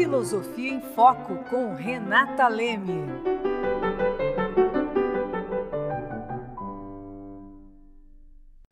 Filosofia 0.00 0.72
em 0.72 0.80
Foco 0.94 1.44
com 1.50 1.74
Renata 1.74 2.48
Leme. 2.48 3.02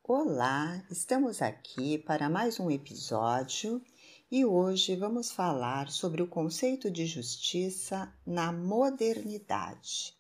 Olá, 0.03 0.83
estamos 0.91 1.43
aqui 1.43 1.99
para 1.99 2.31
mais 2.31 2.59
um 2.59 2.71
episódio 2.71 3.83
e 4.31 4.47
hoje 4.47 4.97
vamos 4.97 5.31
falar 5.31 5.91
sobre 5.91 6.23
o 6.23 6.27
conceito 6.27 6.91
de 6.91 7.05
justiça 7.05 8.11
na 8.27 8.51
modernidade. 8.51 10.17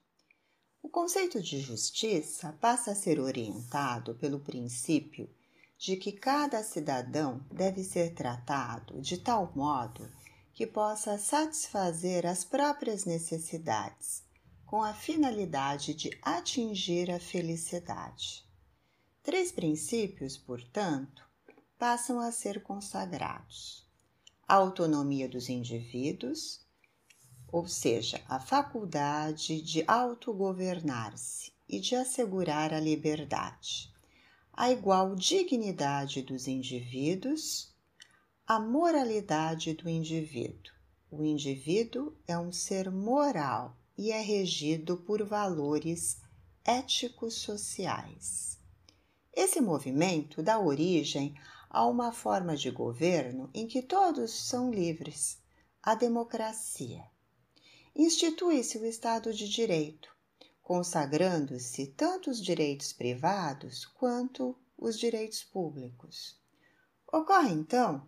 O 0.83 0.91
conceito 0.91 1.41
de 1.41 1.59
justiça 1.59 2.55
passa 2.61 2.91
a 2.91 2.95
ser 2.95 3.19
orientado 3.19 4.15
pelo 4.17 4.41
princípio 4.41 5.27
de 5.79 5.97
que 5.97 6.13
cada 6.13 6.63
cidadão 6.63 7.41
deve 7.51 7.83
ser 7.83 8.13
tratado 8.13 9.01
de 9.01 9.17
tal 9.17 9.51
modo 9.57 10.07
que 10.59 10.67
possa 10.67 11.17
satisfazer 11.17 12.27
as 12.27 12.43
próprias 12.43 13.05
necessidades, 13.05 14.25
com 14.67 14.83
a 14.83 14.93
finalidade 14.93 15.95
de 15.95 16.11
atingir 16.21 17.13
a 17.13 17.21
felicidade. 17.21 18.45
Três 19.23 19.53
princípios, 19.53 20.37
portanto, 20.37 21.25
passam 21.79 22.19
a 22.19 22.33
ser 22.33 22.61
consagrados: 22.61 23.87
a 24.49 24.55
autonomia 24.57 25.29
dos 25.29 25.49
indivíduos, 25.49 26.67
ou 27.53 27.69
seja, 27.69 28.21
a 28.29 28.41
faculdade 28.41 29.63
de 29.63 29.85
autogovernar-se 29.87 31.53
e 31.69 31.79
de 31.79 31.95
assegurar 31.95 32.75
a 32.75 32.81
liberdade 32.81 33.97
a 34.61 34.73
igual 34.73 35.15
dignidade 35.15 36.21
dos 36.21 36.49
indivíduos, 36.49 37.73
a 38.51 38.59
moralidade 38.59 39.75
do 39.75 39.91
indivíduo. 39.91 40.73
O 41.11 41.23
indivíduo 41.23 42.17
é 42.27 42.39
um 42.39 42.51
ser 42.51 42.91
moral 42.91 43.77
e 43.95 44.11
é 44.11 44.23
regido 44.23 44.97
por 44.97 45.23
valores 45.23 46.19
éticos 46.65 47.35
sociais. 47.35 48.59
Esse 49.35 49.61
movimento 49.61 50.43
dá 50.43 50.59
origem 50.59 51.35
a 51.69 51.85
uma 51.85 52.11
forma 52.11 52.57
de 52.57 52.71
governo 52.71 53.51
em 53.53 53.67
que 53.67 53.83
todos 53.83 54.31
são 54.31 54.71
livres, 54.71 55.39
a 55.83 55.95
democracia. 55.95 57.05
Institui-se 57.95 58.79
o 58.79 58.87
Estado 58.87 59.31
de 59.35 59.47
Direito, 59.47 60.09
consagrando-se 60.63 61.89
tanto 61.89 62.31
os 62.31 62.43
direitos 62.43 62.95
privados 62.95 63.85
quanto 63.85 64.57
os 64.75 64.99
direitos 64.99 65.45
públicos. 65.45 66.41
Ocorre 67.13 67.53
então 67.53 68.07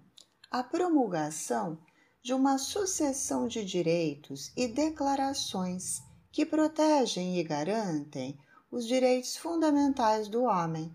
a 0.50 0.64
promulgação 0.64 1.78
de 2.20 2.34
uma 2.34 2.58
sucessão 2.58 3.46
de 3.46 3.64
direitos 3.64 4.50
e 4.56 4.66
declarações 4.66 6.02
que 6.32 6.44
protegem 6.44 7.38
e 7.38 7.44
garantem 7.44 8.36
os 8.70 8.86
direitos 8.86 9.36
fundamentais 9.36 10.26
do 10.28 10.42
homem, 10.42 10.92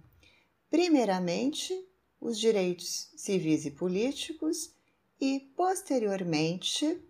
primeiramente 0.70 1.74
os 2.20 2.38
direitos 2.38 3.12
civis 3.16 3.66
e 3.66 3.72
políticos 3.72 4.74
e, 5.20 5.40
posteriormente, 5.56 7.02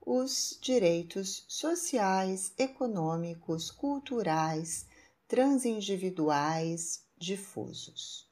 os 0.00 0.58
direitos 0.60 1.44
sociais, 1.46 2.52
econômicos, 2.58 3.70
culturais, 3.70 4.86
transindividuais 5.28 7.04
difusos. 7.16 8.28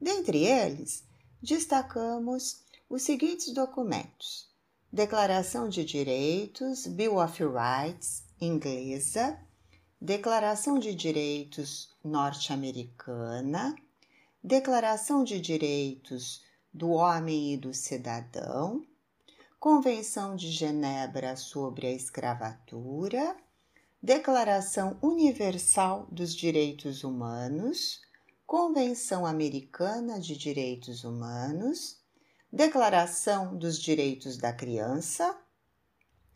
Dentre 0.00 0.44
eles, 0.46 1.04
destacamos 1.42 2.62
os 2.90 3.02
seguintes 3.02 3.54
documentos: 3.54 4.48
Declaração 4.92 5.68
de 5.68 5.84
Direitos, 5.84 6.88
Bill 6.88 7.18
of 7.18 7.40
Rights, 7.44 8.24
inglesa, 8.40 9.38
Declaração 10.00 10.76
de 10.76 10.92
Direitos 10.92 11.94
norte-americana, 12.02 13.76
Declaração 14.42 15.22
de 15.22 15.40
Direitos 15.40 16.42
do 16.74 16.90
Homem 16.90 17.54
e 17.54 17.56
do 17.56 17.72
Cidadão, 17.72 18.84
Convenção 19.60 20.34
de 20.34 20.50
Genebra 20.50 21.36
sobre 21.36 21.86
a 21.86 21.92
Escravatura, 21.92 23.36
Declaração 24.02 24.98
Universal 25.00 26.08
dos 26.10 26.34
Direitos 26.34 27.04
Humanos, 27.04 28.00
Convenção 28.44 29.24
Americana 29.24 30.18
de 30.18 30.36
Direitos 30.36 31.04
Humanos, 31.04 31.99
Declaração 32.52 33.56
dos 33.56 33.78
Direitos 33.78 34.36
da 34.36 34.52
Criança 34.52 35.40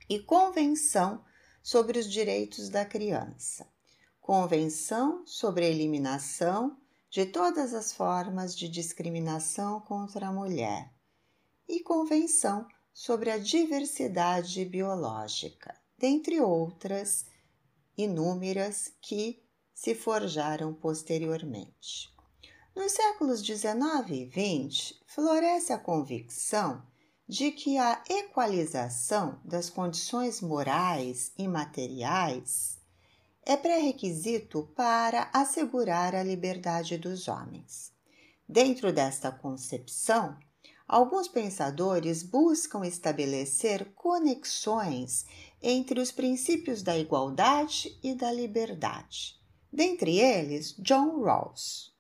e 0.09 0.21
Convenção 0.21 1.25
sobre 1.61 1.99
os 1.99 2.09
Direitos 2.09 2.69
da 2.69 2.85
Criança, 2.85 3.67
Convenção 4.21 5.27
sobre 5.27 5.65
a 5.65 5.69
Eliminação 5.69 6.79
de 7.11 7.27
todas 7.27 7.75
as 7.75 7.93
formas 7.93 8.57
de 8.57 8.69
discriminação 8.69 9.81
contra 9.81 10.29
a 10.29 10.33
mulher 10.33 10.89
e 11.69 11.81
Convenção 11.81 12.69
sobre 12.93 13.33
a 13.33 13.37
diversidade 13.37 14.65
biológica, 14.65 15.77
dentre 15.99 16.41
outras 16.41 17.27
inúmeras 17.99 18.95
que 19.03 19.43
se 19.75 19.97
forjaram 19.97 20.73
posteriormente. 20.75 22.14
Nos 22.77 22.91
séculos 22.91 23.41
XIX 23.41 24.11
e 24.11 24.69
XX, 24.69 24.95
floresce 25.07 25.73
a 25.73 25.79
convicção 25.79 26.83
de 27.29 27.53
que 27.53 27.79
a 27.79 28.03
equalização 28.11 29.41
das 29.45 29.71
condições 29.71 30.41
morais 30.41 31.33
e 31.39 31.47
materiais 31.47 32.81
é 33.47 33.57
pré-requisito 33.57 34.69
para 34.75 35.31
assegurar 35.33 36.17
a 36.17 36.25
liberdade 36.25 36.99
dos 36.99 37.29
homens. 37.29 37.93
Dentro 38.49 38.93
desta 38.93 39.31
concepção, 39.31 40.37
Alguns 40.87 41.29
pensadores 41.29 42.23
buscam 42.23 42.85
estabelecer 42.85 43.95
conexões 43.95 45.25
entre 45.63 45.99
os 45.99 46.13
princípios 46.13 46.83
da 46.83 46.97
igualdade 46.97 47.99
e 48.03 48.15
da 48.15 48.31
liberdade. 48.31 49.41
Dentre 49.73 50.19
eles, 50.19 50.75
John 50.79 51.23
Rawls 51.23 51.94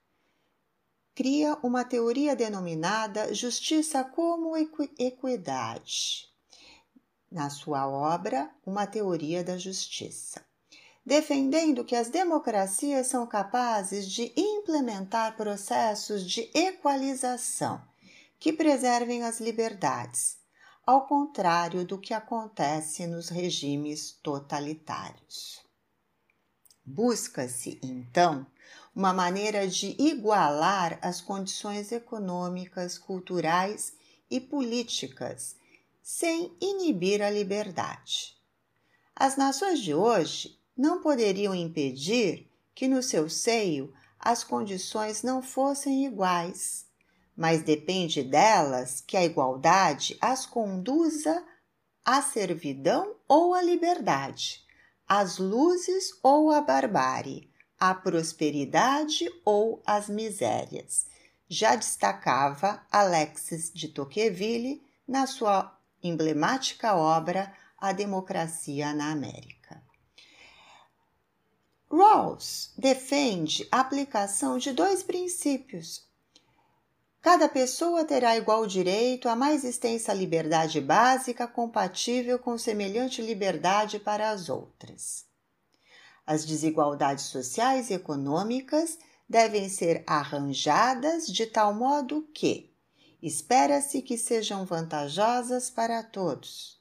cria 1.14 1.56
uma 1.62 1.84
teoria 1.84 2.34
denominada 2.34 3.32
justiça 3.32 4.02
como 4.02 4.56
equi 4.56 4.91
equidade, 4.98 6.28
na 7.30 7.48
sua 7.48 7.88
obra 7.88 8.50
Uma 8.66 8.86
Teoria 8.86 9.44
da 9.44 9.56
Justiça, 9.56 10.44
defendendo 11.06 11.84
que 11.84 11.94
as 11.94 12.08
democracias 12.08 13.06
são 13.06 13.26
capazes 13.26 14.10
de 14.10 14.32
implementar 14.36 15.36
processos 15.36 16.28
de 16.28 16.50
equalização 16.52 17.81
que 18.41 18.52
preservem 18.52 19.22
as 19.22 19.41
liberdades, 19.41 20.36
ao 20.84 21.06
contrário 21.06 21.84
do 21.84 21.96
que 21.96 22.12
acontece 22.12 23.06
nos 23.06 23.28
regimes 23.28 24.12
totalitários. 24.22 25.63
Busca-se, 26.84 27.78
então, 27.83 28.47
uma 28.95 29.12
maneira 29.12 29.67
de 29.67 29.97
igualar 29.99 30.99
as 31.03 31.21
condições 31.21 31.91
econômicas, 31.93 32.99
culturais 32.99 33.95
e 34.31 34.41
políticas, 34.41 35.56
sem 36.03 36.55
inibir 36.61 37.23
a 37.23 37.31
liberdade. 37.31 38.37
As 39.17 39.37
nações 39.37 39.81
de 39.81 39.94
hoje 39.94 40.59
não 40.77 41.00
poderiam 41.00 41.55
impedir 41.55 42.50
que 42.75 42.89
no 42.89 43.03
seu 43.03 43.31
seio 43.31 43.93
as 44.19 44.44
condições 44.44 45.23
não 45.23 45.43
fossem 45.43 46.05
iguais 46.05 46.84
mas 47.37 47.62
depende 47.62 48.23
delas 48.23 49.00
que 49.00 49.17
a 49.17 49.25
igualdade 49.25 50.17
as 50.21 50.47
conduza 50.47 51.44
à 52.05 52.23
servidão 52.23 53.17
ou 53.26 53.55
à 53.55 53.62
liberdade, 53.62 54.63
às 55.09 55.39
luzes 55.39 56.19
ou 56.23 56.51
à 56.51 56.61
barbárie, 56.61 57.51
à 57.79 57.95
prosperidade 57.95 59.29
ou 59.45 59.83
às 59.87 60.09
misérias. 60.09 61.06
Já 61.49 61.77
destacava 61.77 62.85
Alexis 62.91 63.71
de 63.73 63.89
Tocqueville 63.89 64.83
na 65.06 65.27
sua 65.27 65.79
emblemática 66.03 66.95
obra 66.95 67.53
A 67.79 67.93
Democracia 67.93 68.95
na 68.95 69.11
América. 69.11 69.83
Rawls 71.91 72.73
defende 72.77 73.69
a 73.71 73.81
aplicação 73.81 74.59
de 74.59 74.73
dois 74.73 75.03
princípios 75.03 76.09
Cada 77.25 77.49
pessoa 77.49 78.05
terá 78.05 78.37
igual 78.37 78.67
direito 78.67 79.31
à 79.31 79.35
mais 79.35 79.65
extensa 79.65 80.12
liberdade 80.12 80.79
básica 80.79 81.49
compatível 81.49 82.38
com 82.38 82.59
semelhante 82.59 83.23
liberdade 83.23 83.99
para 83.99 84.29
as 84.29 84.50
outras. 84.50 85.25
As 86.26 86.44
desigualdades 86.44 87.25
sociais 87.25 87.88
e 87.88 87.94
econômicas 87.94 88.99
devem 89.26 89.71
ser 89.71 90.05
arranjadas 90.06 91.26
de 91.26 91.47
tal 91.47 91.73
modo 91.73 92.29
que 92.35 92.71
espera-se 93.23 94.03
que 94.03 94.19
sejam 94.19 94.67
vantajosas 94.67 95.70
para 95.70 96.03
todos. 96.03 96.79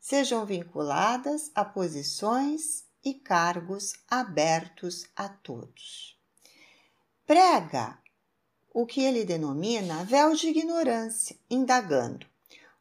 sejam 0.00 0.44
vinculadas 0.44 1.52
a 1.54 1.64
posições 1.64 2.82
e 3.04 3.14
cargos 3.14 3.92
abertos 4.10 5.06
a 5.14 5.28
todos. 5.28 6.18
Prega 7.24 7.96
o 8.72 8.86
que 8.86 9.02
ele 9.02 9.24
denomina 9.24 10.04
véu 10.04 10.34
de 10.34 10.48
ignorância, 10.48 11.36
indagando 11.50 12.26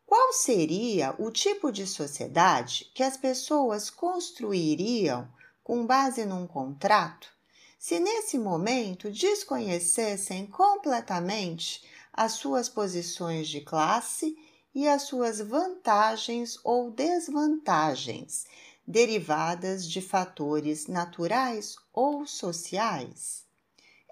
qual 0.05 0.31
seria 0.31 1.13
o 1.19 1.29
tipo 1.31 1.71
de 1.71 1.85
sociedade 1.85 2.89
que 2.93 3.03
as 3.03 3.17
pessoas 3.17 3.89
construiriam 3.89 5.27
com 5.63 5.85
base 5.85 6.25
num 6.25 6.47
contrato 6.47 7.35
se 7.77 7.99
nesse 7.99 8.37
momento 8.37 9.11
desconhecessem 9.11 10.47
completamente 10.47 11.83
as 12.11 12.33
suas 12.33 12.67
posições 12.67 13.47
de 13.47 13.61
classe 13.61 14.35
e 14.73 14.87
as 14.87 15.03
suas 15.03 15.39
vantagens 15.39 16.59
ou 16.63 16.89
desvantagens 16.89 18.45
derivadas 18.85 19.87
de 19.87 20.01
fatores 20.01 20.87
naturais 20.87 21.75
ou 21.93 22.25
sociais. 22.25 23.43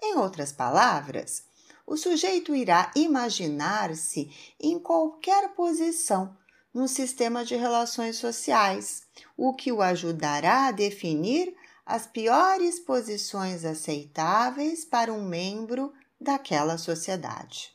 Em 0.02 0.16
outras 0.16 0.52
palavras, 0.52 1.44
o 1.86 1.96
sujeito 1.96 2.54
irá 2.54 2.90
imaginar-se 2.96 4.30
em 4.58 4.78
qualquer 4.78 5.54
posição 5.54 6.36
no 6.74 6.88
sistema 6.88 7.44
de 7.44 7.54
relações 7.54 8.16
sociais, 8.16 9.04
o 9.36 9.54
que 9.54 9.70
o 9.70 9.80
ajudará 9.80 10.66
a 10.66 10.72
definir 10.72 11.54
as 11.86 12.06
piores 12.06 12.80
posições 12.80 13.64
aceitáveis 13.64 14.84
para 14.84 15.12
um 15.12 15.26
membro 15.26 15.92
daquela 16.20 16.76
sociedade. 16.76 17.72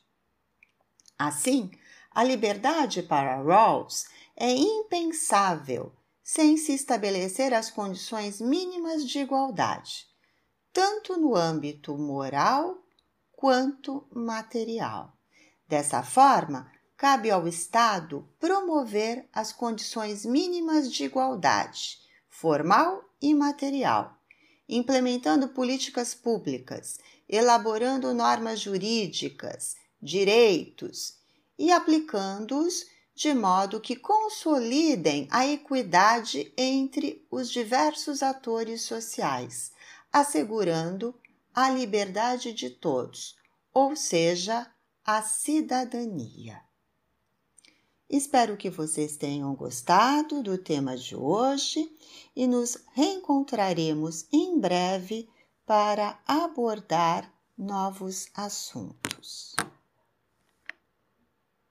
Assim, 1.18 1.72
a 2.12 2.24
liberdade 2.24 3.02
para 3.02 3.42
Rawls 3.42 4.06
é 4.36 4.52
impensável 4.52 5.94
sem 6.22 6.58
se 6.58 6.74
estabelecer 6.74 7.54
as 7.54 7.72
condições 7.72 8.42
mínimas 8.42 9.08
de 9.08 9.20
igualdade, 9.20 10.06
tanto 10.74 11.18
no 11.18 11.36
âmbito 11.36 11.98
moral 11.98 12.78
quanto 13.42 14.06
material. 14.14 15.18
Dessa 15.68 16.04
forma, 16.04 16.72
cabe 16.96 17.32
ao 17.32 17.48
Estado 17.48 18.30
promover 18.40 19.28
as 19.34 19.52
condições 19.52 20.24
mínimas 20.24 20.94
de 20.94 21.06
igualdade, 21.06 21.98
formal 22.30 23.04
e 23.20 23.34
material, 23.34 24.16
implementando 24.70 25.48
políticas 25.48 26.14
públicas, 26.14 27.00
elaborando 27.28 28.14
normas 28.14 28.60
jurídicas, 28.60 29.76
direitos 30.00 31.16
e 31.58 31.72
aplicando-os 31.72 32.86
de 33.16 33.34
modo 33.34 33.82
que 33.82 33.96
consolidem 33.96 35.28
a 35.32 35.48
equidade 35.48 36.54
entre 36.56 37.26
os 37.32 37.50
diversos 37.50 38.22
atores 38.22 38.84
sociais, 38.84 39.72
assegurando 40.14 41.16
a 41.54 41.70
liberdade 41.70 42.54
de 42.54 42.70
todos, 42.70 43.36
ou 43.74 43.96
seja, 43.96 44.72
a 45.06 45.22
cidadania. 45.22 46.62
Espero 48.10 48.58
que 48.58 48.70
vocês 48.70 49.16
tenham 49.16 49.56
gostado 49.56 50.44
do 50.44 50.58
tema 50.58 50.98
de 50.98 51.16
hoje 51.16 51.90
e 52.36 52.46
nos 52.46 52.78
reencontraremos 52.94 54.28
em 54.32 54.60
breve 54.60 55.30
para 55.66 56.20
abordar 56.28 57.34
novos 57.58 58.28
assuntos. 58.34 59.56